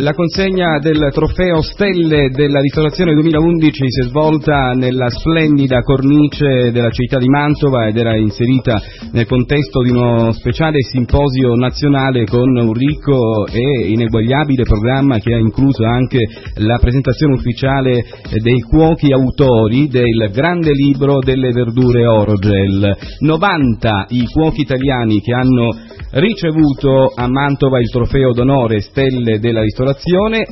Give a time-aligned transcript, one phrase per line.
[0.00, 6.90] La consegna del trofeo Stelle della ristorazione 2011 si è svolta nella splendida cornice della
[6.90, 8.80] città di Mantova ed era inserita
[9.10, 15.38] nel contesto di uno speciale simposio nazionale con un ricco e ineguagliabile programma che ha
[15.38, 16.20] incluso anche
[16.58, 18.00] la presentazione ufficiale
[18.40, 22.96] dei cuochi autori del grande libro delle verdure Orogel.
[23.18, 25.70] 90 i cuochi italiani che hanno
[26.12, 29.86] ricevuto a Mantova il trofeo d'onore Stelle della ristorazione,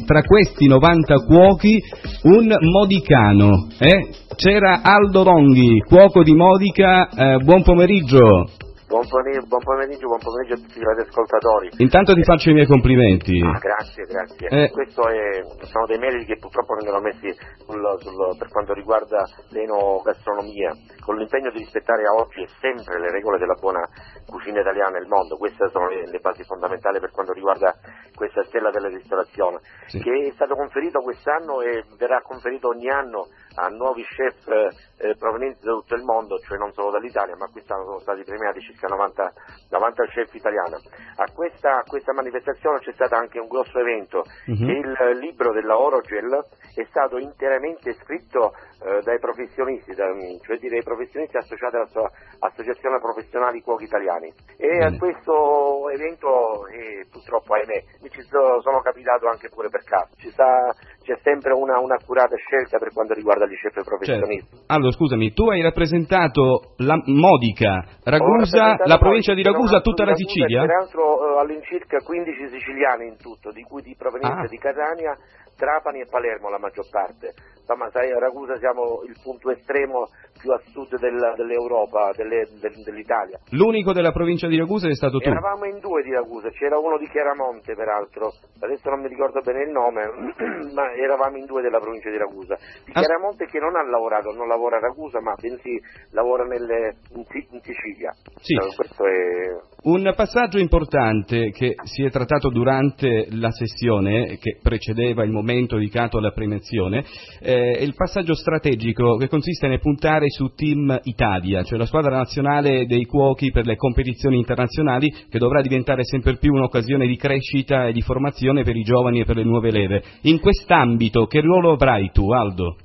[0.07, 1.83] tra questi 90 cuochi
[2.23, 3.69] un modicano.
[3.79, 4.09] Eh?
[4.35, 8.65] C'era Aldo Ronghi, cuoco di Modica, eh, buon pomeriggio.
[8.97, 11.69] Buon pomeriggio, buon pomeriggio, buon pomeriggio a tutti i radioascoltatori.
[11.85, 13.37] Intanto ti faccio i miei complimenti.
[13.45, 14.49] Ah, grazie, grazie.
[14.49, 14.71] Eh.
[14.71, 17.29] Questo è, sono dei meriti che purtroppo vengono messi
[17.61, 20.73] sul, sul, per quanto riguarda l'enogastronomia,
[21.05, 23.85] con l'impegno di rispettare a oggi sempre le regole della buona
[24.25, 25.37] cucina italiana nel mondo.
[25.37, 27.77] Queste sono le, le basi fondamentali per quanto riguarda
[28.15, 29.61] questa stella della ristorazione,
[29.93, 30.01] Sì.
[30.01, 35.65] che è stato conferito quest'anno e verrà conferito ogni anno a nuovi chef eh, provenienti
[35.65, 39.33] da tutto il mondo, cioè non solo dall'Italia, ma quest'anno sono stati premiati circa 90,
[39.71, 40.75] 90 chef italiani.
[41.17, 44.67] A questa, a questa manifestazione c'è stato anche un grosso evento, Mhm.
[44.67, 48.53] che il libro della Orogel è stato interamente scritto
[48.85, 50.13] eh, dai professionisti, da-
[50.45, 54.33] cioè dai professionisti associati alla sua Associazione Professionali Cuochi Italiani.
[54.59, 54.99] E a Bene.
[54.99, 60.15] questo evento eh, purtroppo, ahimè, mi ci so- sono capitato anche pure per caso.
[60.17, 60.75] Ci sta-
[61.07, 63.87] c'è sempre una, un'accurata scelta per quanto riguarda gli chef Certo.
[63.89, 64.67] professionisti.
[64.67, 70.67] Allora, scusami, tu hai rappresentato la Modica, Ragusa, la provincia di Ragusa, tutta la Sicilia?
[70.67, 71.05] Peraltro
[71.37, 74.49] eh, all'incirca 15 siciliani in tutto, di cui di provenienza Ah.
[74.49, 75.15] di Catania,
[75.57, 77.33] Trapani e Palermo la maggior parte.
[77.61, 80.07] Insomma, sai, a Ragusa siamo il punto estremo
[80.39, 83.39] più a sud del- dell'Europa, delle- del- dell'Italia.
[83.51, 85.29] L'unico della provincia di Ragusa è stato tu.
[85.29, 89.63] Eravamo in due di Ragusa, c'era uno di Chiaramonte peraltro, adesso non mi ricordo bene
[89.65, 90.03] il nome,
[90.75, 92.55] ma eravamo in due della provincia di Ragusa.
[92.85, 93.01] Di Ah.
[93.01, 95.79] Chiaramonte che non ha lavorato, non lavora a Ragusa, ma bensì
[96.11, 98.11] lavora nelle- in, in Sicilia.
[98.41, 98.55] Sì.
[98.55, 105.23] Eh, questo è Un passaggio importante che si è trattato durante la sessione che precedeva
[105.23, 107.05] il momento dedicato alla premiazione
[107.41, 112.17] eh, è il passaggio strategico che consiste nel puntare su Team Italia, cioè la squadra
[112.17, 117.87] nazionale dei cuochi per le competizioni internazionali che dovrà diventare sempre più un'occasione di crescita
[117.87, 120.03] e di formazione per i giovani e per le nuove leve.
[120.23, 122.77] In quest'ambito che ruolo avrai tu, Aldo?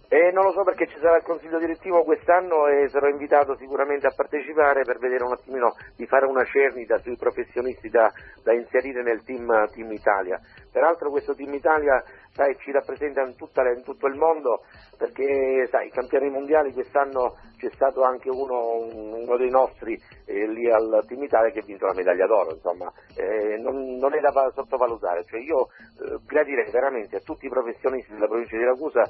[0.42, 4.14] Non lo so perché ci sarà il consiglio direttivo quest'anno e sarò invitato sicuramente a
[4.16, 9.24] partecipare per vedere un attimino di fare una cernita sui professionisti da, da inserire nel
[9.24, 10.40] team, team Italia.
[10.72, 12.04] Peraltro questo team Italia
[12.34, 14.64] sai, ci rappresenta in, tutta in tutto il mondo
[14.98, 19.94] perché sai, i campioni mondiali quest'anno c'è stato anche uno, uno dei nostri
[20.26, 24.16] eh, lì al team Italia che ha vinto la medaglia d'oro, insomma eh, non, non
[24.16, 25.24] è da va- sottovalutare.
[25.26, 25.68] Cioè io
[26.02, 29.04] eh, gradirei veramente a tutti i professionisti della provincia di Ragusa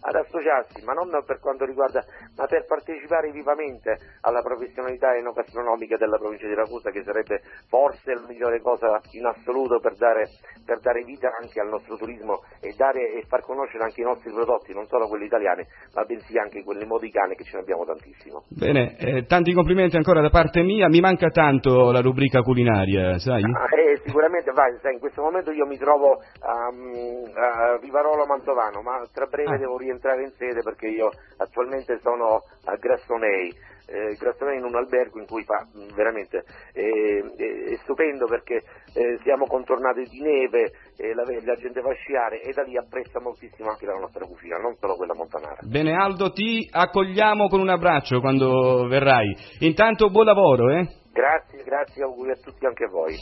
[0.00, 2.04] ad associarsi, ma non per quanto riguarda,
[2.36, 8.24] ma per partecipare vivamente alla professionalità enogastronomica della provincia di Ragusa, che sarebbe forse la
[8.28, 10.28] migliore cosa in assoluto per dare,
[10.64, 14.30] per dare vita anche al nostro turismo e, dare, e far conoscere anche i nostri
[14.30, 18.44] prodotti, non solo quelli italiani, ma bensì anche quelli modicani che ce ne abbiamo tantissimo.
[18.48, 23.42] Bene, eh, tanti complimenti ancora da parte mia, mi manca tanto la rubrica culinaria, sai?
[23.42, 28.26] Ah, eh, sicuramente, vai, sai, in questo momento io mi trovo a, mm, a Vivarolo
[28.26, 29.58] Mantovano, ma tra breve Ah.
[29.58, 33.74] devo rientrare in sede perché io attualmente sono a Grassonei.
[33.86, 34.16] Eh,
[34.56, 35.64] in un albergo in cui fa
[35.94, 36.42] veramente
[36.72, 38.56] eh, eh, è stupendo perché
[38.94, 42.76] eh, siamo contornati di neve, eh, la, la gente va a sciare e da lì
[42.76, 45.58] apprezza moltissimo anche la nostra cucina, non solo quella montanara.
[45.62, 49.34] Bene Aldo, ti accogliamo con un abbraccio quando verrai.
[49.60, 51.04] Intanto buon lavoro, eh?
[51.12, 53.14] Grazie, grazie, auguri a tutti anche a voi.